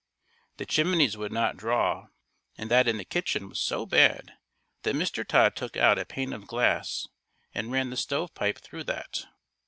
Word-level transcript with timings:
The 0.57 0.65
chimneys 0.65 1.15
would 1.15 1.31
not 1.31 1.57
draw 1.57 2.07
and 2.57 2.71
that 2.71 2.87
in 2.87 2.97
the 2.97 3.05
kitchen 3.05 3.47
was 3.49 3.59
so 3.59 3.85
bad 3.85 4.33
that 4.81 4.95
Mr. 4.95 5.23
Todd 5.23 5.55
took 5.55 5.77
out 5.77 5.99
a 5.99 6.05
pane 6.05 6.33
of 6.33 6.47
glass 6.47 7.07
and 7.53 7.71
ran 7.71 7.91
the 7.91 7.97
stovepipe 7.97 8.57
through 8.57 8.85
that. 8.85 9.27